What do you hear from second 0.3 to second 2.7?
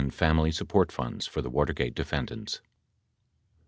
support funds for the Watergate defendants.